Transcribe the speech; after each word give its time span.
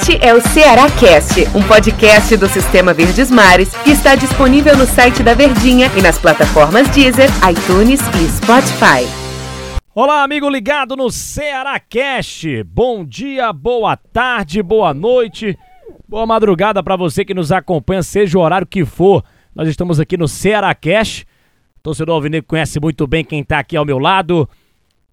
Este 0.00 0.16
é 0.24 0.32
o 0.32 0.40
Ceará 0.40 0.88
Cast, 0.88 1.40
um 1.56 1.62
podcast 1.66 2.36
do 2.36 2.46
Sistema 2.46 2.94
Verdes 2.94 3.32
Mares 3.32 3.74
que 3.82 3.90
está 3.90 4.14
disponível 4.14 4.76
no 4.78 4.86
site 4.86 5.24
da 5.24 5.34
Verdinha 5.34 5.90
e 5.98 6.00
nas 6.00 6.16
plataformas 6.16 6.88
Deezer, 6.90 7.28
iTunes 7.50 8.00
e 8.00 8.28
Spotify. 8.28 9.04
Olá, 9.92 10.22
amigo 10.22 10.48
ligado 10.48 10.94
no 10.94 11.10
Ceará 11.10 11.80
Cast. 11.80 12.62
Bom 12.62 13.04
dia, 13.04 13.52
boa 13.52 13.96
tarde, 13.96 14.62
boa 14.62 14.94
noite, 14.94 15.58
boa 16.08 16.24
madrugada 16.24 16.80
para 16.80 16.94
você 16.94 17.24
que 17.24 17.34
nos 17.34 17.50
acompanha, 17.50 18.02
seja 18.02 18.38
o 18.38 18.42
horário 18.42 18.68
que 18.68 18.84
for. 18.84 19.24
Nós 19.52 19.68
estamos 19.68 19.98
aqui 19.98 20.16
no 20.16 20.28
Ceará 20.28 20.72
Cast. 20.76 21.26
Torcedor 21.82 22.14
Alvinegro 22.14 22.46
conhece 22.46 22.78
muito 22.78 23.04
bem 23.04 23.24
quem 23.24 23.40
está 23.40 23.58
aqui 23.58 23.76
ao 23.76 23.84
meu 23.84 23.98
lado. 23.98 24.48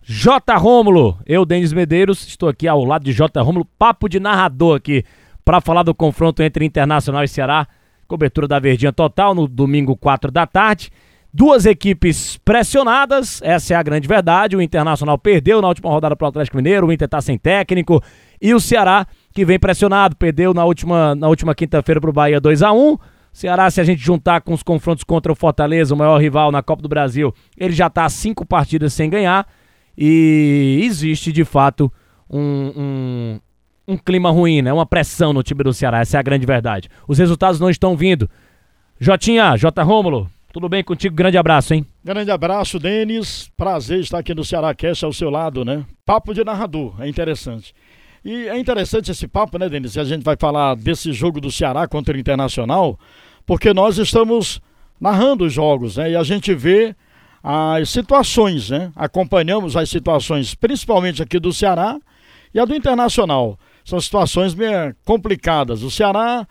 J. 0.08 0.56
Rômulo, 0.56 1.18
eu, 1.26 1.44
Denis 1.48 1.74
Medeiros, 1.74 2.28
estou 2.28 2.48
aqui 2.48 2.68
ao 2.68 2.86
lado 2.86 3.04
de 3.04 3.12
J. 3.12 3.42
Rômulo, 3.42 3.66
papo 3.66 4.08
de 4.08 4.20
narrador 4.20 4.78
aqui, 4.78 5.04
para 5.44 5.60
falar 5.60 5.82
do 5.82 5.96
confronto 5.96 6.44
entre 6.44 6.64
Internacional 6.64 7.24
e 7.24 7.28
Ceará, 7.28 7.68
cobertura 8.08 8.48
da 8.48 8.60
Verdinha 8.60 8.94
total 8.94 9.34
no 9.34 9.48
domingo 9.48 9.98
4 9.98 10.30
da 10.30 10.46
tarde. 10.46 10.92
Duas 11.34 11.66
equipes 11.66 12.38
pressionadas, 12.38 13.42
essa 13.42 13.74
é 13.74 13.78
a 13.78 13.82
grande 13.82 14.08
verdade. 14.08 14.56
O 14.56 14.62
Internacional 14.62 15.18
perdeu 15.18 15.60
na 15.60 15.70
última 15.70 15.90
rodada 15.90 16.16
para 16.16 16.26
o 16.26 16.30
Atlético 16.30 16.58
Mineiro, 16.58 16.86
o 16.86 16.94
Inter 16.94 17.08
está 17.08 17.20
sem 17.20 17.36
técnico, 17.36 18.00
e 18.40 18.54
o 18.54 18.60
Ceará, 18.60 19.08
que 19.34 19.44
vem 19.44 19.58
pressionado, 19.58 20.16
perdeu 20.16 20.54
na 20.54 20.66
última, 20.66 21.16
na 21.16 21.28
última 21.28 21.56
quinta-feira 21.56 22.00
para 22.00 22.12
o 22.12 22.14
Bahia 22.14 22.40
2 22.40 22.62
a 22.62 22.72
1 22.72 22.96
Ceará, 23.34 23.72
se 23.72 23.82
a 23.82 23.84
gente 23.84 24.04
juntar 24.04 24.42
com 24.42 24.54
os 24.54 24.62
confrontos 24.62 25.04
contra 25.04 25.32
o 25.32 25.36
Fortaleza, 25.36 25.96
o 25.96 25.98
maior 25.98 26.22
rival 26.22 26.52
na 26.52 26.62
Copa 26.62 26.84
do 26.84 26.88
Brasil, 26.88 27.34
ele 27.58 27.74
já 27.74 27.88
está 27.88 28.08
cinco 28.08 28.46
partidas 28.46 28.94
sem 28.94 29.10
ganhar. 29.10 29.48
E 29.98 30.82
existe, 30.84 31.32
de 31.32 31.46
fato, 31.46 31.92
um, 32.30 32.72
um, 32.76 33.40
um, 33.88 33.98
clima 33.98 34.30
ruim, 34.30 34.62
né? 34.62 34.74
Uma 34.74 34.86
pressão 34.86 35.32
no 35.32 35.44
time 35.44 35.64
do 35.64 35.74
Ceará, 35.74 36.00
essa 36.00 36.18
é 36.18 36.20
a 36.20 36.24
grande 36.24 36.46
verdade. 36.46 36.90
Os 37.08 37.18
resultados 37.18 37.60
não 37.60 37.70
estão 37.70 37.96
vindo. 37.96 38.30
Jotinha, 39.00 39.56
J. 39.58 39.84
Rômulo, 39.84 40.30
tudo 40.52 40.70
bem 40.70 40.84
contigo? 40.84 41.16
Grande 41.16 41.38
abraço, 41.38 41.74
hein? 41.74 41.86
Grande 42.04 42.32
abraço, 42.32 42.80
Denis. 42.80 43.52
Prazer 43.58 44.00
estar 44.00 44.20
aqui 44.20 44.34
no 44.34 44.44
Ceará 44.44 44.74
Cast 44.74 45.04
ao 45.04 45.12
seu 45.14 45.30
lado, 45.30 45.66
né? 45.66 45.86
Papo 46.06 46.34
de 46.34 46.44
narrador, 46.44 46.96
é 47.00 47.08
interessante. 47.08 47.74
E 48.24 48.48
é 48.48 48.58
interessante 48.58 49.12
esse 49.12 49.28
papo, 49.28 49.58
né, 49.60 49.70
Denis? 49.70 49.98
A 49.98 50.04
gente 50.04 50.24
vai 50.24 50.36
falar 50.40 50.76
desse 50.76 51.14
jogo 51.14 51.40
do 51.40 51.52
Ceará 51.52 51.88
contra 51.88 52.16
o 52.16 52.20
Internacional, 52.20 52.98
porque 53.46 53.74
nós 53.74 53.98
estamos 53.98 54.60
narrando 55.00 55.46
os 55.46 55.54
jogos, 55.54 55.98
né? 55.98 56.12
E 56.12 56.16
a 56.16 56.24
gente 56.24 56.54
vê 56.56 56.96
as 57.48 57.92
situações, 57.92 58.72
né? 58.72 58.92
Acompanhamos 58.96 59.78
as 59.78 59.88
situações, 59.88 60.56
principalmente 60.56 61.22
aqui 61.22 61.38
do 61.38 61.54
Ceará 61.54 62.00
e 62.52 62.60
a 62.60 62.66
do 62.66 62.74
Internacional. 62.74 63.60
São 63.84 64.02
situações 64.02 64.56
meio 64.56 64.96
complicadas. 65.06 65.84
O 65.84 65.92
Ceará, 65.92 66.48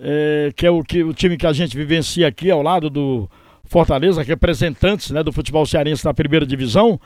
é, 0.00 0.52
que 0.54 0.64
é 0.64 0.70
o, 0.70 0.84
que, 0.84 1.02
o 1.02 1.12
time 1.12 1.36
que 1.36 1.44
a 1.44 1.52
gente 1.52 1.76
vivencia 1.76 2.28
aqui 2.28 2.52
ao 2.52 2.62
lado 2.62 2.88
do 2.88 3.28
Fortaleza, 3.64 4.22
representantes 4.22 5.10
né, 5.10 5.24
do 5.24 5.32
futebol 5.32 5.66
cearense 5.66 6.04
na 6.04 6.14
primeira 6.14 6.46
divisão, 6.46 7.00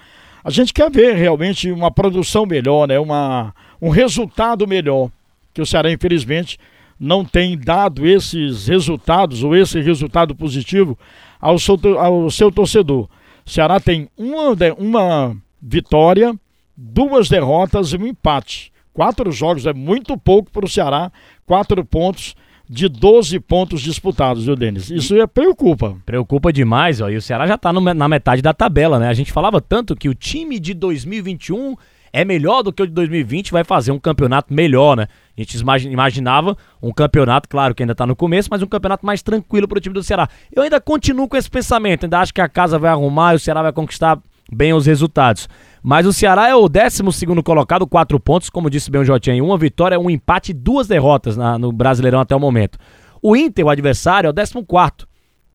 a 0.45 0.51
gente 0.51 0.75
quer 0.75 0.91
ver 0.91 1.15
realmente 1.15 1.73
uma 1.73 1.91
produção 1.91 2.45
melhor, 2.45 2.87
né? 2.87 3.01
uma, 3.01 3.55
um 3.81 3.89
resultado 3.89 4.69
melhor. 4.69 5.11
Que 5.55 5.63
o 5.63 5.67
Ceará, 5.67 5.91
infelizmente, 5.91 6.59
não 7.01 7.25
tem 7.25 7.57
dado 7.57 8.07
esses 8.07 8.69
resultados 8.69 9.43
ou 9.43 9.57
esse 9.57 9.81
resultado 9.81 10.35
positivo 10.35 10.99
ao 11.41 11.59
seu, 11.59 11.79
ao 11.99 12.31
seu 12.31 12.53
torcedor. 12.53 13.09
Ceará 13.45 13.81
tem 13.81 14.09
uma, 14.17 14.53
uma 14.79 15.37
vitória, 15.61 16.35
duas 16.77 17.29
derrotas 17.29 17.93
e 17.93 17.97
um 17.97 18.07
empate. 18.07 18.73
Quatro 18.93 19.31
jogos 19.33 19.67
é 19.67 19.73
muito 19.73 20.17
pouco 20.19 20.51
para 20.51 20.67
o 20.67 20.69
Ceará, 20.69 21.11
quatro 21.47 21.85
pontos 21.85 22.35
de 22.69 22.89
12 22.89 23.39
pontos 23.41 23.83
disputados, 23.83 24.47
viu, 24.47 24.57
Denis? 24.57 24.91
Isso 24.91 25.15
é, 25.21 25.27
preocupa. 25.27 25.97
Preocupa 26.07 26.53
demais, 26.53 27.01
ó. 27.01 27.11
E 27.11 27.17
o 27.17 27.23
Ceará 27.23 27.47
já 27.47 27.57
está 27.57 27.73
na 27.73 28.09
metade 28.09 28.41
da 28.41 28.55
tabela, 28.55 28.99
né? 28.99 29.09
A 29.09 29.15
gente 29.15 29.33
falava 29.33 29.61
tanto 29.61 29.95
que 29.97 30.09
o 30.09 30.15
time 30.15 30.59
de 30.59 30.73
2021 30.73 31.77
é 32.13 32.25
melhor 32.25 32.63
do 32.63 32.73
que 32.73 32.83
o 32.83 32.87
de 32.87 32.93
2020, 32.93 33.51
vai 33.51 33.65
fazer 33.65 33.91
um 33.91 33.99
campeonato 33.99 34.53
melhor, 34.53 34.97
né? 34.97 35.07
A 35.37 35.41
gente 35.41 35.59
imaginava 35.87 36.57
um 36.83 36.93
campeonato, 36.93 37.49
claro 37.49 37.75
que 37.75 37.83
ainda 37.83 37.95
tá 37.95 38.07
no 38.07 38.15
começo, 38.15 38.49
mas 38.51 38.63
um 38.63 38.67
campeonato 38.67 39.07
mais 39.07 39.23
tranquilo 39.23 39.67
pro 39.67 39.81
time 39.81 39.95
do 39.95 40.03
Ceará. 40.03 40.29
Eu 40.55 40.63
ainda 40.63 40.81
continuo 40.81 41.27
com 41.27 41.37
esse 41.37 41.49
pensamento, 41.49 42.05
ainda 42.05 42.21
acho 42.21 42.35
que 42.35 42.41
a 42.41 42.49
casa 42.49 42.79
vai 42.79 42.91
arrumar 42.91 43.33
e 43.33 43.37
o 43.37 43.41
Ceará 43.41 43.63
vai 43.63 43.73
conquistar 43.73 44.21
bem 44.53 44.75
os 44.75 44.85
resultados. 44.85 45.49
Mas 45.83 46.07
o 46.07 46.13
Ceará 46.13 46.49
é 46.49 46.55
o 46.55 46.69
12 46.69 47.03
colocado, 47.43 47.87
quatro 47.87 48.21
pontos, 48.21 48.51
como 48.51 48.69
disse 48.69 48.91
bem 48.91 49.01
o 49.01 49.05
Jotinha, 49.05 49.43
uma 49.43 49.57
vitória, 49.57 49.99
um 49.99 50.11
empate 50.11 50.51
e 50.51 50.55
duas 50.55 50.87
derrotas 50.87 51.37
na, 51.37 51.59
no 51.59 51.73
Brasileirão 51.73 52.21
até 52.21 52.37
o 52.37 52.41
momento. 52.41 52.79
O 53.23 53.35
Inter, 53.35 53.65
o 53.65 53.71
adversário, 53.71 54.29
é 54.29 54.31
o 54.31 54.35
14. 54.35 55.07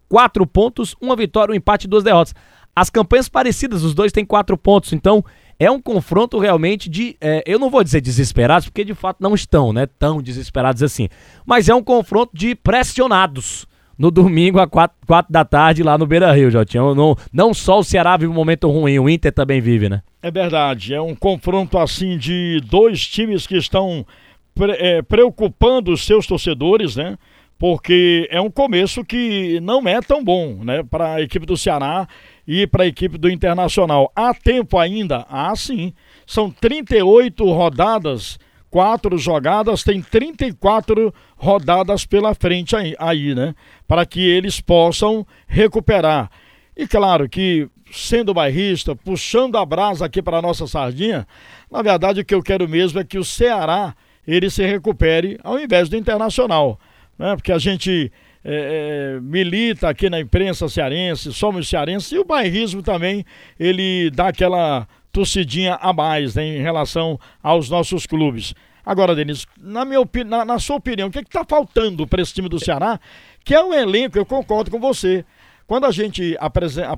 Quatro 0.09 0.47
pontos, 0.47 0.95
uma 1.01 1.15
vitória, 1.15 1.51
um 1.51 1.55
empate 1.55 1.85
e 1.85 1.89
duas 1.89 2.03
derrotas. 2.03 2.33
As 2.75 2.89
campanhas 2.89 3.27
parecidas, 3.27 3.83
os 3.83 3.93
dois 3.93 4.11
têm 4.11 4.25
quatro 4.25 4.57
pontos, 4.57 4.93
então 4.93 5.23
é 5.59 5.69
um 5.71 5.81
confronto 5.81 6.37
realmente 6.37 6.89
de. 6.89 7.17
É, 7.19 7.43
eu 7.45 7.57
não 7.57 7.69
vou 7.69 7.83
dizer 7.83 8.01
desesperados, 8.01 8.67
porque 8.67 8.85
de 8.85 8.93
fato 8.93 9.17
não 9.19 9.33
estão, 9.33 9.73
né? 9.73 9.87
Tão 9.99 10.21
desesperados 10.21 10.83
assim. 10.83 11.09
Mas 11.45 11.67
é 11.67 11.75
um 11.75 11.83
confronto 11.83 12.31
de 12.35 12.55
pressionados. 12.55 13.65
No 13.97 14.11
domingo, 14.11 14.59
às 14.59 14.69
quatro, 14.69 14.95
quatro 15.07 15.33
da 15.33 15.43
tarde, 15.43 15.81
lá 15.81 15.97
no 15.97 16.05
Beira 16.05 16.31
Rio, 16.31 16.51
Jotinho. 16.51 16.93
Não, 16.93 17.15
não 17.33 17.51
só 17.51 17.79
o 17.79 17.83
Ceará 17.83 18.15
vive 18.15 18.31
um 18.31 18.35
momento 18.35 18.69
ruim, 18.69 18.99
o 18.99 19.09
Inter 19.09 19.33
também 19.33 19.59
vive, 19.59 19.89
né? 19.89 20.03
É 20.21 20.29
verdade. 20.29 20.93
É 20.93 21.01
um 21.01 21.15
confronto 21.15 21.79
assim 21.79 22.15
de 22.15 22.61
dois 22.69 23.07
times 23.07 23.47
que 23.47 23.57
estão 23.57 24.05
pre 24.53 24.73
é, 24.73 25.01
preocupando 25.01 25.91
os 25.91 26.05
seus 26.05 26.27
torcedores, 26.27 26.95
né? 26.95 27.17
porque 27.57 28.27
é 28.31 28.39
um 28.39 28.51
começo 28.51 29.03
que 29.03 29.59
não 29.61 29.87
é 29.87 29.99
tão 30.01 30.23
bom 30.23 30.63
né, 30.63 30.83
para 30.83 31.15
a 31.15 31.21
equipe 31.21 31.45
do 31.45 31.57
Ceará 31.57 32.07
e 32.47 32.65
para 32.65 32.83
a 32.83 32.87
equipe 32.87 33.17
do 33.17 33.29
Internacional. 33.29 34.11
Há 34.15 34.33
tempo 34.33 34.77
ainda? 34.77 35.25
Ah, 35.29 35.55
sim. 35.55 35.93
São 36.25 36.49
38 36.49 37.43
rodadas, 37.51 38.39
quatro 38.69 39.17
jogadas, 39.17 39.83
tem 39.83 40.01
34 40.01 41.13
rodadas 41.35 42.05
pela 42.05 42.33
frente 42.33 42.75
aí, 42.75 42.95
aí 42.97 43.35
né? 43.35 43.53
Para 43.87 44.05
que 44.05 44.21
eles 44.21 44.61
possam 44.61 45.27
recuperar. 45.45 46.31
E 46.75 46.87
claro 46.87 47.27
que, 47.27 47.67
sendo 47.91 48.33
bairrista, 48.33 48.95
puxando 48.95 49.57
a 49.57 49.65
brasa 49.65 50.05
aqui 50.05 50.21
para 50.21 50.37
a 50.37 50.41
nossa 50.41 50.67
sardinha, 50.67 51.27
na 51.69 51.81
verdade 51.81 52.21
o 52.21 52.25
que 52.25 52.35
eu 52.35 52.43
quero 52.43 52.69
mesmo 52.69 52.99
é 52.99 53.03
que 53.03 53.17
o 53.17 53.25
Ceará 53.25 53.93
ele 54.25 54.49
se 54.49 54.65
recupere 54.65 55.39
ao 55.43 55.59
invés 55.59 55.89
do 55.89 55.97
Internacional 55.97 56.79
né? 57.17 57.35
porque 57.35 57.51
a 57.51 57.57
gente 57.57 58.11
é, 58.43 59.15
é, 59.15 59.19
milita 59.19 59.89
aqui 59.89 60.09
na 60.09 60.19
imprensa 60.19 60.69
cearense, 60.69 61.33
somos 61.33 61.67
cearenses, 61.67 62.11
e 62.11 62.19
o 62.19 62.25
bairrismo 62.25 62.81
também, 62.81 63.25
ele 63.59 64.09
dá 64.11 64.27
aquela 64.27 64.87
torcidinha 65.11 65.75
a 65.75 65.91
mais 65.91 66.35
né, 66.35 66.45
em 66.45 66.61
relação 66.61 67.19
aos 67.41 67.69
nossos 67.69 68.05
clubes. 68.05 68.53
Agora, 68.85 69.13
Denis, 69.13 69.45
na, 69.59 69.83
minha 69.83 69.99
na, 70.25 70.45
na 70.45 70.59
sua 70.59 70.77
opinião, 70.77 71.09
o 71.09 71.11
que 71.11 71.19
é 71.19 71.21
está 71.21 71.43
faltando 71.43 72.07
para 72.07 72.21
esse 72.21 72.33
time 72.33 72.47
do 72.47 72.57
Ceará? 72.57 72.99
Que 73.43 73.53
é 73.53 73.61
um 73.61 73.73
elenco, 73.73 74.17
eu 74.17 74.25
concordo 74.25 74.71
com 74.71 74.79
você, 74.79 75.25
quando 75.67 75.85
a 75.85 75.91
gente 75.91 76.35
apresenta. 76.39 76.89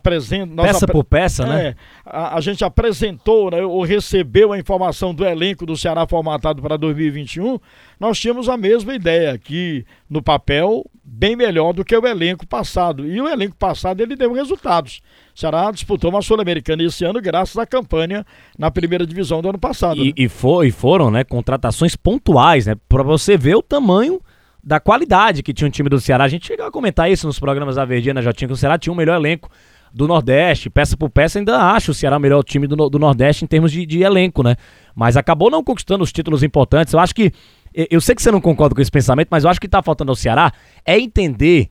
peça 0.62 0.86
apre 0.86 0.94
por 0.94 1.04
peça, 1.04 1.46
né? 1.46 1.60
é, 1.60 1.64
né? 1.64 1.76
A, 2.06 2.38
a, 2.38 2.42
gente 2.42 2.64
apresentou, 2.64 3.50
né, 3.50 3.62
ou 3.64 3.84
recebeu 3.84 4.54
a 4.54 4.60
informação 4.60 5.14
do 5.14 5.26
elenco 5.26 5.66
do 5.66 5.76
Ceará 5.76 6.06
formatado 6.08 6.62
para 6.62 6.78
2021, 6.78 7.60
nós 8.00 8.20
tínhamos 8.20 8.48
a 8.48 8.56
mesma 8.56 8.94
ideia, 8.94 9.38
que 9.40 9.84
no 10.08 10.22
papel, 10.22 10.86
bem 11.04 11.36
melhor 11.36 11.74
do 11.74 11.84
que 11.84 11.98
o 11.98 12.08
elenco 12.08 12.46
passado. 12.46 13.08
E 13.08 13.20
o 13.20 13.28
elenco 13.28 13.56
passado 13.56 14.02
ele 14.02 14.16
deu 14.16 14.32
resultados. 14.34 15.02
O 15.36 15.40
Ceará 15.40 15.72
disputou 15.72 16.12
uma 16.12 16.22
Sul-Americana 16.22 16.84
esse 16.84 17.04
ano, 17.04 17.20
graças 17.20 17.58
à 17.58 17.66
campanha 17.66 18.24
na 18.58 18.70
primeira 18.70 19.06
divisão 19.06 19.42
do 19.42 19.50
ano 19.50 19.60
passado. 19.60 20.00
E, 20.00 20.10
né? 20.10 20.14
e, 20.16 20.30
for, 20.30 20.64
e 20.64 20.70
foram, 20.72 21.10
né, 21.10 21.24
contratações 21.24 21.96
pontuais, 21.96 22.68
né? 22.68 22.76
Para 22.88 23.02
você 23.02 23.36
ver 23.36 23.56
o 23.56 23.64
tamanho 23.64 24.22
da 24.64 24.80
qualidade 24.80 25.42
que 25.42 25.54
tinha 25.54 25.68
o 25.68 25.72
time 25.72 25.90
do 25.90 26.00
Ceará. 26.00 26.24
A 26.24 26.28
gente 26.28 26.46
chegou 26.46 26.66
a 26.66 26.72
comentar 26.72 27.10
isso 27.10 27.26
nos 27.26 27.40
programas 27.40 27.76
da 27.76 27.86
Verdinha, 27.86 28.14
né, 28.14 28.22
Jotinha, 28.22 28.48
que 28.48 28.54
o 28.54 28.58
Ceará 28.58 28.78
tinha 28.78 28.94
o 28.94 28.96
melhor 28.96 29.16
elenco 29.16 29.50
do 29.94 30.08
Nordeste, 30.08 30.70
peça 30.70 30.96
por 30.96 31.10
peça, 31.10 31.40
ainda 31.40 31.58
acho 31.74 31.92
o 31.92 31.94
Ceará 31.94 32.18
o 32.18 32.20
melhor 32.20 32.44
time 32.44 32.68
do, 32.68 32.90
do 32.90 33.00
Nordeste 33.00 33.44
em 33.44 33.48
termos 33.48 33.72
de, 33.72 33.86
de, 33.86 34.04
elenco, 34.04 34.44
né? 34.44 34.56
Mas 34.96 35.18
acabou 35.18 35.50
não 35.50 35.64
conquistando 35.64 36.04
os 36.04 36.12
títulos 36.12 36.44
importantes. 36.44 36.94
Eu 36.94 37.00
acho 37.00 37.16
que. 37.16 37.32
Eu 37.74 38.02
sei 38.02 38.16
que 38.16 38.22
você 38.22 38.32
não 38.32 38.42
concorda 38.42 38.74
com 38.74 38.82
esse 38.82 38.92
pensamento, 38.92 39.28
mas 39.30 39.44
eu 39.44 39.50
acho 39.50 39.60
que 39.60 39.68
está 39.68 39.82
faltando 39.82 40.12
ao 40.12 40.16
Ceará 40.16 40.52
é 40.84 41.00
entender 41.00 41.70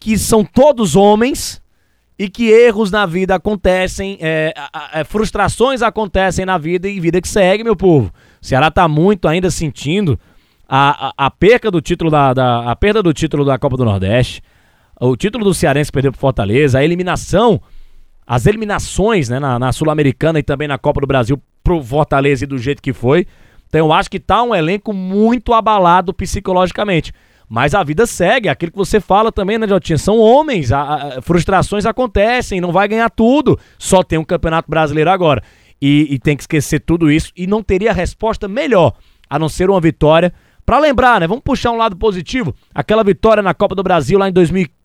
que 0.00 0.18
são 0.18 0.44
todos 0.44 0.96
homens 0.96 1.62
e 2.18 2.28
que 2.28 2.50
erros 2.50 2.90
na 2.90 3.06
vida 3.06 3.34
acontecem, 3.34 4.18
é, 4.20 4.52
é, 4.92 5.04
frustrações 5.04 5.82
acontecem 5.82 6.44
na 6.44 6.58
vida 6.58 6.88
e 6.88 7.00
vida 7.00 7.20
que 7.20 7.28
segue, 7.28 7.64
meu 7.64 7.76
povo. 7.76 8.12
O 8.42 8.46
Ceará 8.46 8.68
está 8.68 8.86
muito 8.88 9.26
ainda 9.26 9.50
sentindo 9.50 10.18
a, 10.76 11.26
a, 11.26 11.30
perca 11.30 11.70
do 11.70 11.80
título 11.80 12.10
da, 12.10 12.34
da, 12.34 12.68
a 12.68 12.74
perda 12.74 13.00
do 13.00 13.12
título 13.12 13.44
da 13.44 13.56
Copa 13.56 13.76
do 13.76 13.84
Nordeste, 13.84 14.42
o 15.00 15.16
título 15.16 15.44
do 15.44 15.54
Cearense 15.54 15.92
perdeu 15.92 16.10
pro 16.10 16.20
Fortaleza, 16.20 16.80
a 16.80 16.84
eliminação, 16.84 17.60
as 18.26 18.44
eliminações 18.44 19.28
né, 19.28 19.38
na, 19.38 19.56
na 19.56 19.70
Sul-Americana 19.70 20.40
e 20.40 20.42
também 20.42 20.66
na 20.66 20.76
Copa 20.76 21.00
do 21.00 21.06
Brasil 21.06 21.40
pro 21.62 21.80
Fortaleza 21.80 22.42
e 22.42 22.46
do 22.48 22.58
jeito 22.58 22.82
que 22.82 22.92
foi. 22.92 23.24
Então 23.68 23.86
eu 23.86 23.92
acho 23.92 24.10
que 24.10 24.18
tá 24.18 24.42
um 24.42 24.52
elenco 24.52 24.92
muito 24.92 25.52
abalado 25.52 26.12
psicologicamente. 26.12 27.12
Mas 27.48 27.72
a 27.72 27.84
vida 27.84 28.04
segue, 28.04 28.48
aquilo 28.48 28.72
que 28.72 28.78
você 28.78 28.98
fala 28.98 29.30
também, 29.30 29.58
né, 29.58 29.68
Jotinha? 29.68 29.96
São 29.96 30.18
homens, 30.18 30.72
a, 30.72 30.82
a, 31.18 31.22
frustrações 31.22 31.86
acontecem, 31.86 32.60
não 32.60 32.72
vai 32.72 32.88
ganhar 32.88 33.10
tudo. 33.10 33.56
Só 33.78 34.02
tem 34.02 34.18
um 34.18 34.24
campeonato 34.24 34.68
brasileiro 34.68 35.10
agora. 35.10 35.40
E, 35.80 36.08
e 36.10 36.18
tem 36.18 36.36
que 36.36 36.42
esquecer 36.42 36.80
tudo 36.80 37.12
isso. 37.12 37.30
E 37.36 37.46
não 37.46 37.62
teria 37.62 37.92
resposta 37.92 38.48
melhor, 38.48 38.94
a 39.30 39.38
não 39.38 39.48
ser 39.48 39.70
uma 39.70 39.80
vitória. 39.80 40.32
Para 40.64 40.78
lembrar, 40.78 41.20
né? 41.20 41.26
Vamos 41.26 41.42
puxar 41.44 41.70
um 41.72 41.76
lado 41.76 41.96
positivo. 41.96 42.54
Aquela 42.74 43.04
vitória 43.04 43.42
na 43.42 43.52
Copa 43.52 43.74
do 43.74 43.82
Brasil 43.82 44.18
lá 44.18 44.28
em 44.28 44.32
2015. 44.32 44.84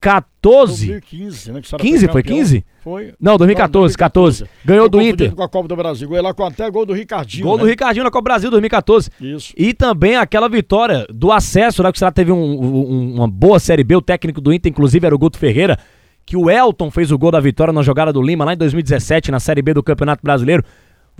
14? 0.00 0.86
2015, 0.86 1.52
né? 1.52 1.60
15, 1.78 2.08
foi 2.08 2.22
15? 2.22 2.64
Foi. 2.82 3.12
Não, 3.20 3.36
2014, 3.36 3.96
14. 3.96 4.46
Ganhou 4.64 4.88
do 4.88 5.00
Inter. 5.02 5.34
com 5.34 5.42
a 5.42 5.48
Copa 5.48 5.68
do 5.68 5.76
Brasil. 5.76 6.08
Ganhou 6.08 6.24
lá 6.24 6.32
com 6.32 6.42
até 6.42 6.70
gol 6.70 6.86
do 6.86 6.94
Ricardinho. 6.94 7.44
Gol 7.44 7.58
né? 7.58 7.64
do 7.64 7.68
Ricardinho 7.68 8.04
na 8.04 8.10
Copa 8.10 8.22
do 8.22 8.24
Brasil 8.24 8.50
2014. 8.50 9.10
Isso. 9.20 9.52
E 9.54 9.74
também 9.74 10.16
aquela 10.16 10.48
vitória 10.48 11.06
do 11.10 11.30
acesso, 11.30 11.82
né? 11.82 11.92
Que 11.92 11.96
o 11.96 11.98
Ceará 11.98 12.12
teve 12.12 12.32
um, 12.32 12.38
um, 12.38 13.14
uma 13.16 13.28
boa 13.28 13.58
Série 13.58 13.84
B. 13.84 13.94
O 13.96 14.00
técnico 14.00 14.40
do 14.40 14.54
Inter, 14.54 14.70
inclusive, 14.70 15.04
era 15.04 15.14
o 15.14 15.18
Guto 15.18 15.38
Ferreira. 15.38 15.78
Que 16.24 16.34
o 16.34 16.48
Elton 16.48 16.90
fez 16.90 17.12
o 17.12 17.18
gol 17.18 17.30
da 17.30 17.40
vitória 17.40 17.72
na 17.72 17.82
jogada 17.82 18.10
do 18.10 18.22
Lima 18.22 18.46
lá 18.46 18.54
em 18.54 18.56
2017, 18.56 19.30
na 19.30 19.38
Série 19.38 19.60
B 19.60 19.74
do 19.74 19.82
Campeonato 19.82 20.22
Brasileiro. 20.22 20.64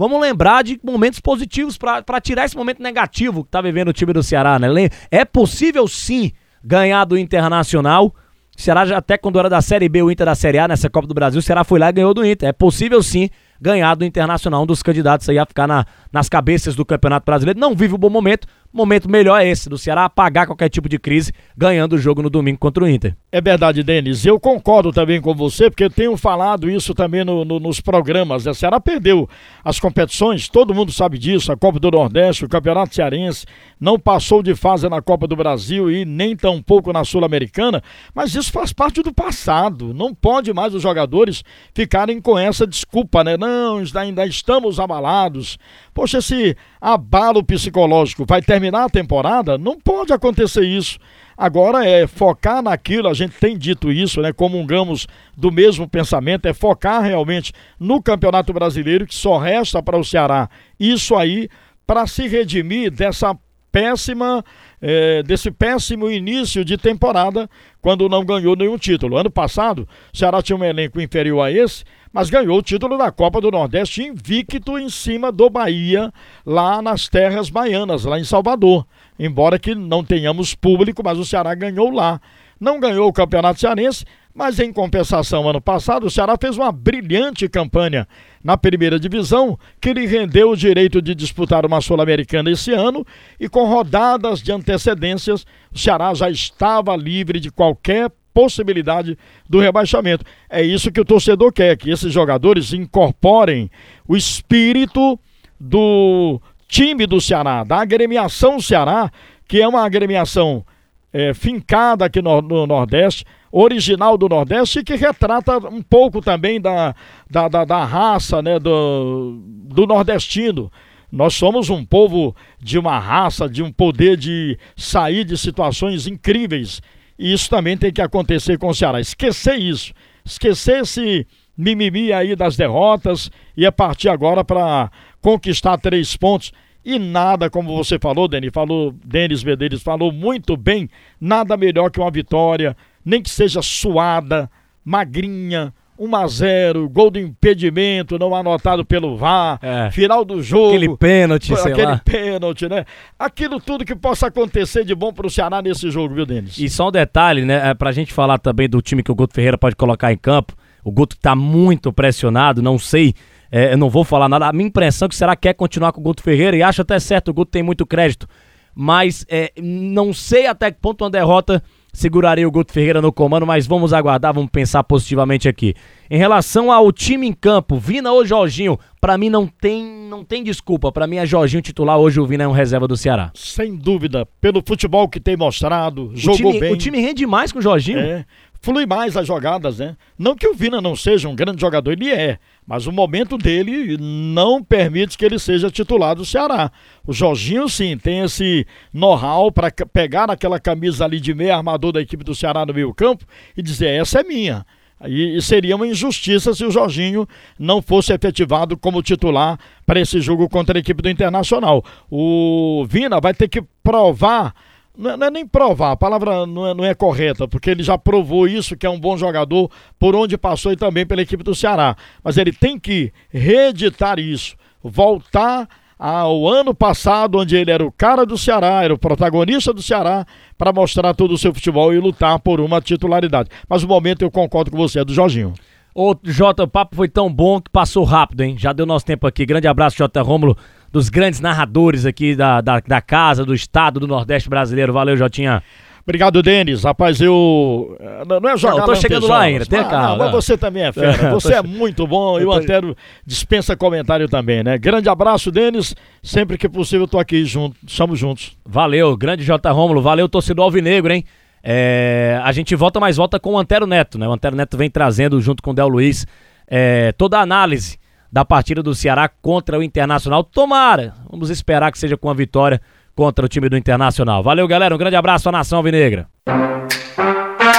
Vamos 0.00 0.18
lembrar 0.18 0.64
de 0.64 0.80
momentos 0.82 1.20
positivos 1.20 1.76
para 1.76 2.20
tirar 2.22 2.46
esse 2.46 2.56
momento 2.56 2.82
negativo 2.82 3.44
que 3.44 3.50
tá 3.50 3.60
vivendo 3.60 3.88
o 3.88 3.92
time 3.92 4.14
do 4.14 4.22
Ceará, 4.22 4.58
né? 4.58 4.66
É 5.10 5.26
possível 5.26 5.86
sim 5.86 6.32
ganhar 6.64 7.04
do 7.04 7.18
Internacional 7.18 8.14
o 8.60 8.62
Ceará 8.62 8.84
já 8.84 8.98
até 8.98 9.16
quando 9.16 9.38
era 9.38 9.48
da 9.48 9.62
Série 9.62 9.88
B, 9.88 10.02
o 10.02 10.10
Inter 10.10 10.26
da 10.26 10.34
Série 10.34 10.58
A, 10.58 10.68
nessa 10.68 10.90
Copa 10.90 11.06
do 11.06 11.14
Brasil, 11.14 11.38
o 11.38 11.42
Ceará 11.42 11.64
foi 11.64 11.78
lá 11.78 11.88
e 11.88 11.92
ganhou 11.92 12.12
do 12.12 12.22
Inter. 12.22 12.50
É 12.50 12.52
possível 12.52 13.02
sim 13.02 13.30
ganhar 13.58 13.94
do 13.94 14.04
Internacional, 14.04 14.62
um 14.62 14.66
dos 14.66 14.82
candidatos 14.82 15.26
aí 15.30 15.38
a 15.38 15.46
ficar 15.46 15.66
na, 15.66 15.86
nas 16.12 16.28
cabeças 16.28 16.74
do 16.74 16.84
Campeonato 16.84 17.24
Brasileiro. 17.24 17.58
Não 17.58 17.74
vive 17.74 17.94
um 17.94 17.98
bom 17.98 18.10
momento, 18.10 18.46
momento 18.72 19.10
melhor 19.10 19.40
é 19.40 19.48
esse, 19.48 19.68
do 19.68 19.76
Ceará 19.76 20.04
apagar 20.04 20.46
qualquer 20.46 20.68
tipo 20.68 20.88
de 20.88 20.98
crise, 20.98 21.32
ganhando 21.56 21.94
o 21.94 21.98
jogo 21.98 22.22
no 22.22 22.30
domingo 22.30 22.58
contra 22.58 22.84
o 22.84 22.88
Inter. 22.88 23.16
É 23.32 23.40
verdade, 23.40 23.82
Denis. 23.82 24.24
Eu 24.24 24.38
concordo 24.38 24.92
também 24.92 25.20
com 25.20 25.34
você, 25.34 25.68
porque 25.68 25.84
eu 25.84 25.90
tenho 25.90 26.16
falado 26.16 26.70
isso 26.70 26.94
também 26.94 27.24
no, 27.24 27.44
no, 27.44 27.58
nos 27.58 27.80
programas. 27.80 28.46
O 28.46 28.54
Ceará 28.54 28.80
perdeu 28.80 29.28
as 29.64 29.80
competições, 29.80 30.48
todo 30.48 30.74
mundo 30.74 30.92
sabe 30.92 31.18
disso, 31.18 31.50
a 31.50 31.56
Copa 31.56 31.78
do 31.78 31.90
Nordeste, 31.90 32.44
o 32.44 32.48
Campeonato 32.48 32.94
Cearense, 32.94 33.46
não 33.80 33.98
passou 33.98 34.42
de 34.42 34.54
fase 34.54 34.88
na 34.88 35.02
Copa 35.02 35.26
do 35.26 35.36
Brasil 35.36 35.90
e 35.90 36.04
nem 36.04 36.36
tampouco 36.36 36.92
na 36.92 37.04
Sul-Americana, 37.04 37.82
mas 38.14 38.34
isso 38.34 38.52
faz 38.52 38.72
parte 38.72 39.02
do 39.02 39.12
passado. 39.12 39.92
Não 39.94 40.14
pode 40.14 40.52
mais 40.52 40.74
os 40.74 40.82
jogadores 40.82 41.42
ficarem 41.74 42.20
com 42.20 42.38
essa 42.38 42.66
desculpa, 42.66 43.24
né? 43.24 43.36
Não, 43.36 43.82
ainda 43.94 44.26
estamos 44.26 44.78
abalados. 44.78 45.58
Poxa, 46.00 46.16
esse 46.16 46.56
abalo 46.80 47.44
psicológico 47.44 48.24
vai 48.26 48.40
terminar 48.40 48.84
a 48.84 48.88
temporada? 48.88 49.58
Não 49.58 49.78
pode 49.78 50.14
acontecer 50.14 50.64
isso. 50.64 50.98
Agora 51.36 51.86
é 51.86 52.06
focar 52.06 52.62
naquilo, 52.62 53.06
a 53.06 53.12
gente 53.12 53.34
tem 53.38 53.54
dito 53.54 53.92
isso, 53.92 54.22
né? 54.22 54.32
Comungamos 54.32 55.06
do 55.36 55.52
mesmo 55.52 55.86
pensamento, 55.86 56.46
é 56.46 56.54
focar 56.54 57.02
realmente 57.02 57.52
no 57.78 58.02
Campeonato 58.02 58.50
Brasileiro, 58.50 59.06
que 59.06 59.14
só 59.14 59.36
resta 59.36 59.82
para 59.82 59.98
o 59.98 60.02
Ceará 60.02 60.48
isso 60.78 61.14
aí 61.14 61.50
para 61.86 62.06
se 62.06 62.26
redimir 62.26 62.90
dessa 62.90 63.36
péssima, 63.70 64.44
é, 64.80 65.22
desse 65.22 65.50
péssimo 65.50 66.10
início 66.10 66.64
de 66.64 66.76
temporada, 66.76 67.48
quando 67.80 68.08
não 68.08 68.24
ganhou 68.24 68.56
nenhum 68.56 68.76
título. 68.76 69.16
Ano 69.16 69.30
passado, 69.30 69.88
o 70.12 70.16
Ceará 70.16 70.42
tinha 70.42 70.56
um 70.56 70.64
elenco 70.64 71.00
inferior 71.00 71.42
a 71.42 71.50
esse, 71.50 71.84
mas 72.12 72.28
ganhou 72.28 72.58
o 72.58 72.62
título 72.62 72.98
da 72.98 73.10
Copa 73.12 73.40
do 73.40 73.50
Nordeste 73.50 74.02
invicto 74.02 74.78
em 74.78 74.88
cima 74.88 75.30
do 75.30 75.48
Bahia, 75.48 76.12
lá 76.44 76.82
nas 76.82 77.08
terras 77.08 77.48
baianas, 77.48 78.04
lá 78.04 78.18
em 78.18 78.24
Salvador. 78.24 78.86
Embora 79.18 79.58
que 79.58 79.74
não 79.74 80.04
tenhamos 80.04 80.54
público, 80.54 81.02
mas 81.04 81.18
o 81.18 81.24
Ceará 81.24 81.54
ganhou 81.54 81.90
lá. 81.90 82.20
Não 82.58 82.80
ganhou 82.80 83.08
o 83.08 83.12
Campeonato 83.12 83.60
Cearense, 83.60 84.04
mas 84.34 84.58
em 84.58 84.72
compensação, 84.72 85.48
ano 85.48 85.60
passado, 85.60 86.06
o 86.06 86.10
Ceará 86.10 86.36
fez 86.40 86.56
uma 86.56 86.70
brilhante 86.70 87.48
campanha 87.48 88.06
na 88.42 88.56
primeira 88.56 88.98
divisão, 88.98 89.58
que 89.80 89.92
lhe 89.92 90.06
rendeu 90.06 90.50
o 90.50 90.56
direito 90.56 91.02
de 91.02 91.14
disputar 91.14 91.66
uma 91.66 91.80
Sul-Americana 91.80 92.50
esse 92.50 92.72
ano, 92.72 93.06
e 93.38 93.48
com 93.48 93.66
rodadas 93.66 94.40
de 94.42 94.50
antecedências, 94.50 95.44
o 95.72 95.78
Ceará 95.78 96.14
já 96.14 96.30
estava 96.30 96.96
livre 96.96 97.38
de 97.38 97.50
qualquer 97.50 98.10
possibilidade 98.32 99.18
do 99.48 99.60
rebaixamento. 99.60 100.24
É 100.48 100.62
isso 100.62 100.90
que 100.90 101.00
o 101.00 101.04
torcedor 101.04 101.52
quer, 101.52 101.76
que 101.76 101.90
esses 101.90 102.12
jogadores 102.12 102.72
incorporem 102.72 103.70
o 104.08 104.16
espírito 104.16 105.18
do 105.58 106.40
time 106.66 107.06
do 107.06 107.20
Ceará, 107.20 107.64
da 107.64 107.80
agremiação 107.80 108.60
Ceará, 108.60 109.10
que 109.46 109.60
é 109.60 109.68
uma 109.68 109.84
agremiação 109.84 110.64
é, 111.12 111.34
fincada 111.34 112.04
aqui 112.04 112.20
no, 112.22 112.40
no, 112.40 112.66
Nordeste, 112.66 113.24
original 113.50 114.16
do 114.16 114.28
Nordeste, 114.28 114.78
e 114.80 114.84
que 114.84 114.94
retrata 114.94 115.58
um 115.68 115.82
pouco 115.82 116.20
também 116.20 116.60
da, 116.60 116.94
da, 117.28 117.48
da, 117.48 117.64
da 117.64 117.84
raça 117.84 118.40
né, 118.40 118.58
do, 118.58 119.40
do 119.44 119.86
nordestino. 119.86 120.70
Nós 121.10 121.34
somos 121.34 121.68
um 121.70 121.84
povo 121.84 122.36
de 122.60 122.78
uma 122.78 122.98
raça, 122.98 123.48
de 123.48 123.62
um 123.62 123.72
poder 123.72 124.16
de 124.16 124.56
sair 124.76 125.24
de 125.24 125.36
situações 125.36 126.06
incríveis 126.06 126.80
e 127.20 127.34
isso 127.34 127.50
também 127.50 127.76
tem 127.76 127.92
que 127.92 128.00
acontecer 128.00 128.56
com 128.56 128.68
o 128.68 128.74
Ceará. 128.74 128.98
Esquecer 128.98 129.56
isso. 129.56 129.92
Esquecer 130.24 130.80
esse 130.80 131.26
mimimi 131.54 132.14
aí 132.14 132.34
das 132.34 132.56
derrotas 132.56 133.30
e 133.54 133.66
a 133.66 133.70
partir 133.70 134.08
agora 134.08 134.42
para 134.42 134.90
conquistar 135.20 135.76
três 135.76 136.16
pontos. 136.16 136.50
E 136.84 136.98
nada, 136.98 137.50
como 137.50 137.76
você 137.76 137.98
falou, 137.98 138.26
Denis, 138.26 138.50
falou, 138.52 138.94
Denis 139.04 139.44
Medeiros 139.44 139.82
falou 139.82 140.10
muito 140.10 140.56
bem, 140.56 140.88
nada 141.20 141.56
melhor 141.56 141.90
que 141.90 142.00
uma 142.00 142.10
vitória, 142.10 142.76
nem 143.04 143.22
que 143.22 143.28
seja 143.28 143.60
suada, 143.60 144.50
magrinha, 144.84 145.74
1 146.00 146.16
a 146.16 146.26
0 146.26 146.88
gol 146.88 147.10
do 147.10 147.18
impedimento 147.18 148.18
não 148.18 148.34
anotado 148.34 148.82
pelo 148.86 149.18
VAR, 149.18 149.58
é. 149.60 149.90
final 149.90 150.24
do 150.24 150.42
jogo. 150.42 150.68
Aquele 150.68 150.96
pênalti, 150.96 151.52
Aquele 151.52 151.98
pênalti, 151.98 152.66
né? 152.66 152.86
Aquilo 153.18 153.60
tudo 153.60 153.84
que 153.84 153.94
possa 153.94 154.28
acontecer 154.28 154.82
de 154.82 154.94
bom 154.94 155.12
pro 155.12 155.28
Ceará 155.28 155.60
nesse 155.60 155.90
jogo, 155.90 156.14
viu, 156.14 156.24
Denis? 156.24 156.56
E 156.58 156.70
só 156.70 156.88
um 156.88 156.90
detalhe, 156.90 157.44
né? 157.44 157.68
É 157.68 157.74
pra 157.74 157.92
gente 157.92 158.14
falar 158.14 158.38
também 158.38 158.66
do 158.66 158.80
time 158.80 159.02
que 159.02 159.12
o 159.12 159.14
Guto 159.14 159.34
Ferreira 159.34 159.58
pode 159.58 159.76
colocar 159.76 160.10
em 160.10 160.16
campo. 160.16 160.56
O 160.82 160.90
Guto 160.90 161.18
tá 161.18 161.36
muito 161.36 161.92
pressionado, 161.92 162.62
não 162.62 162.78
sei. 162.78 163.14
É, 163.50 163.72
eu 163.72 163.78
não 163.78 163.90
vou 163.90 164.04
falar 164.04 164.28
nada. 164.28 164.46
A 164.46 164.52
minha 164.52 164.68
impressão 164.68 165.06
é 165.06 165.08
que 165.08 165.16
será 165.16 165.34
quer 165.34 165.54
continuar 165.54 165.92
com 165.92 166.00
o 166.00 166.04
Guto 166.04 166.22
Ferreira 166.22 166.56
e 166.56 166.62
acho 166.62 166.82
até 166.82 166.98
certo, 166.98 167.28
o 167.28 167.34
Guto 167.34 167.50
tem 167.50 167.62
muito 167.62 167.84
crédito. 167.86 168.26
Mas 168.74 169.26
é, 169.28 169.52
não 169.60 170.12
sei 170.12 170.46
até 170.46 170.70
que 170.70 170.78
ponto 170.80 171.02
uma 171.02 171.10
derrota 171.10 171.62
seguraria 171.92 172.46
o 172.46 172.50
Guto 172.50 172.72
Ferreira 172.72 173.02
no 173.02 173.12
comando, 173.12 173.46
mas 173.46 173.66
vamos 173.66 173.92
aguardar, 173.92 174.32
vamos 174.32 174.50
pensar 174.50 174.84
positivamente 174.84 175.48
aqui. 175.48 175.74
Em 176.08 176.16
relação 176.16 176.70
ao 176.70 176.92
time 176.92 177.26
em 177.26 177.32
campo, 177.32 177.76
Vina 177.76 178.12
ou 178.12 178.24
Jorginho, 178.24 178.78
para 179.00 179.18
mim 179.18 179.28
não 179.28 179.46
tem, 179.46 179.84
não 180.08 180.24
tem 180.24 180.42
desculpa. 180.42 180.92
Para 180.92 181.06
mim 181.06 181.16
é 181.16 181.26
Jorginho 181.26 181.62
titular, 181.62 181.98
hoje 181.98 182.20
o 182.20 182.26
Vina 182.26 182.44
é 182.44 182.48
um 182.48 182.52
reserva 182.52 182.86
do 182.86 182.96
Ceará. 182.96 183.32
Sem 183.34 183.76
dúvida, 183.76 184.26
pelo 184.40 184.62
futebol 184.64 185.08
que 185.08 185.20
tem 185.20 185.36
mostrado, 185.36 186.12
jogou 186.14 186.52
time, 186.52 186.60
bem. 186.60 186.72
O 186.72 186.76
time 186.76 187.00
rende 187.00 187.26
mais 187.26 187.52
com 187.52 187.58
o 187.58 187.62
Jorginho. 187.62 187.98
É 187.98 188.24
flui 188.60 188.86
mais 188.86 189.16
as 189.16 189.26
jogadas, 189.26 189.78
né? 189.78 189.96
Não 190.18 190.34
que 190.34 190.46
o 190.46 190.54
Vina 190.54 190.80
não 190.80 190.94
seja 190.94 191.28
um 191.28 191.34
grande 191.34 191.60
jogador, 191.60 191.92
ele 191.92 192.10
é, 192.10 192.38
mas 192.66 192.86
o 192.86 192.92
momento 192.92 193.38
dele 193.38 193.96
não 193.98 194.62
permite 194.62 195.16
que 195.16 195.24
ele 195.24 195.38
seja 195.38 195.70
titular 195.70 196.14
do 196.14 196.24
Ceará. 196.24 196.70
O 197.06 197.12
Jorginho, 197.12 197.68
sim, 197.68 197.96
tem 197.96 198.20
esse 198.20 198.66
know-how 198.92 199.50
para 199.50 199.70
pegar 199.92 200.30
aquela 200.30 200.60
camisa 200.60 201.04
ali 201.04 201.18
de 201.20 201.34
meio 201.34 201.54
armador 201.54 201.92
da 201.92 202.00
equipe 202.00 202.22
do 202.22 202.34
Ceará 202.34 202.66
no 202.66 202.74
meio-campo 202.74 203.24
e 203.56 203.62
dizer: 203.62 203.88
essa 203.88 204.20
é 204.20 204.24
minha. 204.24 204.64
E, 205.06 205.40
seria 205.40 205.76
uma 205.76 205.86
injustiça 205.86 206.52
se 206.52 206.62
o 206.62 206.70
Jorginho 206.70 207.26
não 207.58 207.80
fosse 207.80 208.12
efetivado 208.12 208.76
como 208.76 209.02
titular 209.02 209.58
para 209.86 209.98
esse 209.98 210.20
jogo 210.20 210.46
contra 210.48 210.76
a 210.76 210.80
equipe 210.80 211.00
do 211.00 211.08
Internacional. 211.08 211.82
O 212.10 212.84
Vina 212.86 213.18
vai 213.18 213.32
ter 213.32 213.48
que 213.48 213.62
provar 213.82 214.54
não 214.96 215.10
é, 215.10 215.16
não 215.16 215.26
é, 215.26 215.30
nem 215.30 215.46
provar, 215.46 215.92
a 215.92 215.96
palavra 215.96 216.46
não 216.46 216.66
é, 216.66 216.74
não 216.74 216.84
é 216.84 216.94
correta, 216.94 217.46
porque 217.46 217.70
ele 217.70 217.82
já 217.82 217.96
provou 217.96 218.46
isso, 218.46 218.76
que 218.76 218.86
é 218.86 218.90
um 218.90 218.98
bom 218.98 219.16
jogador 219.16 219.70
por 219.98 220.14
onde 220.14 220.36
passou 220.36 220.72
e 220.72 220.76
também 220.76 221.06
pela 221.06 221.22
equipe 221.22 221.42
do 221.42 221.54
Ceará. 221.54 221.96
Mas 222.22 222.36
ele 222.36 222.52
tem 222.52 222.78
que 222.78 223.12
reeditar 223.30 224.18
isso, 224.18 224.56
voltar 224.82 225.68
ao 225.98 226.48
ano 226.48 226.74
passado, 226.74 227.38
onde 227.38 227.54
ele 227.54 227.70
era 227.70 227.84
o 227.84 227.92
cara 227.92 228.24
do 228.24 228.38
Ceará, 228.38 228.82
era 228.82 228.94
o 228.94 228.98
protagonista 228.98 229.72
do 229.72 229.82
Ceará, 229.82 230.26
para 230.56 230.72
mostrar 230.72 231.14
todo 231.14 231.32
o 231.32 231.38
seu 231.38 231.52
futebol 231.52 231.92
e 231.92 231.98
lutar 231.98 232.38
por 232.38 232.60
uma 232.60 232.80
titularidade. 232.80 233.50
Mas 233.68 233.82
o 233.82 233.88
momento 233.88 234.22
eu 234.22 234.30
concordo 234.30 234.70
com 234.70 234.78
você, 234.78 235.00
é 235.00 235.04
do 235.04 235.12
Jorginho. 235.12 235.52
Ô, 235.94 236.14
Jota, 236.22 236.64
o 236.64 236.68
papo 236.68 236.96
foi 236.96 237.08
tão 237.08 237.32
bom 237.32 237.60
que 237.60 237.70
passou 237.70 238.04
rápido, 238.04 238.42
hein? 238.42 238.56
Já 238.58 238.72
deu 238.72 238.86
nosso 238.86 239.04
tempo 239.04 239.26
aqui. 239.26 239.44
Grande 239.44 239.66
abraço, 239.66 239.96
Jota 239.96 240.22
Rômulo 240.22 240.56
dos 240.92 241.08
grandes 241.08 241.40
narradores 241.40 242.04
aqui 242.04 242.34
da, 242.34 242.60
da, 242.60 242.80
da 242.80 243.00
casa, 243.00 243.44
do 243.44 243.54
estado, 243.54 244.00
do 244.00 244.06
Nordeste 244.06 244.48
brasileiro. 244.48 244.92
Valeu, 244.92 245.16
Jotinha. 245.16 245.62
Obrigado, 246.02 246.42
Denis. 246.42 246.82
Rapaz, 246.82 247.20
eu. 247.20 247.96
Eh, 248.00 248.22
não 248.26 248.50
é 248.50 248.56
jogar 248.56 248.74
Não, 248.74 248.80
eu 248.80 248.86
tô 248.86 248.94
chegando 248.96 249.26
lá 249.28 249.40
ainda, 249.40 249.66
tenha 249.66 249.84
calma. 249.84 250.24
Mas 250.24 250.32
você 250.32 250.56
também 250.56 250.82
é 250.82 250.92
fera. 250.92 251.30
Você 251.30 251.54
é 251.54 251.62
muito 251.62 252.06
bom 252.06 252.40
e 252.40 252.44
o 252.44 252.52
Antero 252.52 252.96
dispensa 253.24 253.76
comentário 253.76 254.28
também, 254.28 254.64
né? 254.64 254.78
Grande 254.78 255.08
abraço, 255.08 255.52
Denis. 255.52 255.94
Sempre 256.22 256.58
que 256.58 256.68
possível, 256.68 257.04
eu 257.04 257.08
tô 257.08 257.18
aqui 257.18 257.44
junto. 257.44 257.76
Estamos 257.86 258.18
juntos. 258.18 258.56
Valeu, 258.66 259.16
grande 259.16 259.44
J. 259.44 259.70
Rômulo, 259.70 260.00
valeu, 260.00 260.28
torcedor 260.28 260.64
alvinegro, 260.64 261.12
hein? 261.12 261.24
É, 261.62 262.40
a 262.42 262.52
gente 262.52 262.74
volta, 262.74 262.98
mas 262.98 263.16
volta 263.16 263.38
com 263.38 263.54
o 263.54 263.58
Antero 263.58 263.86
Neto, 263.86 264.18
né? 264.18 264.26
O 264.26 264.32
Antero 264.32 264.56
Neto 264.56 264.76
vem 264.76 264.90
trazendo, 264.90 265.40
junto 265.40 265.62
com 265.62 265.70
o 265.70 265.74
Del 265.74 265.88
Luiz, 265.88 266.26
é, 266.66 267.12
toda 267.12 267.38
a 267.38 267.42
análise 267.42 267.98
da 268.32 268.44
partida 268.44 268.82
do 268.82 268.94
Ceará 268.94 269.28
contra 269.28 269.78
o 269.78 269.82
Internacional. 269.82 270.44
Tomara, 270.44 271.14
vamos 271.28 271.50
esperar 271.50 271.90
que 271.90 271.98
seja 271.98 272.16
com 272.16 272.30
a 272.30 272.34
vitória 272.34 272.80
contra 273.14 273.44
o 273.44 273.48
time 273.48 273.68
do 273.68 273.76
Internacional. 273.76 274.42
Valeu, 274.42 274.66
galera, 274.66 274.94
um 274.94 274.98
grande 274.98 275.16
abraço 275.16 275.48
à 275.48 275.52
nação 275.52 275.78
alvinegra. 275.78 276.26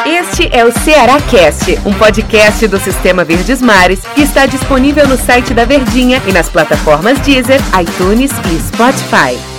Este 0.06 0.50
é 0.56 0.66
o 0.66 0.72
Ceará 0.72 1.20
Cast, 1.22 1.80
um 1.86 1.94
podcast 1.94 2.68
do 2.68 2.80
Sistema 2.80 3.24
Verdes 3.24 3.62
Mares 3.62 4.02
que 4.14 4.22
está 4.22 4.46
disponível 4.46 5.08
no 5.08 5.18
site 5.18 5.54
da 5.54 5.66
Verdinha 5.66 6.22
e 6.28 6.32
nas 6.32 6.50
plataformas 6.50 7.20
Deezer, 7.20 7.60
iTunes 7.80 8.32
e 8.32 8.60
Spotify. 8.60 9.51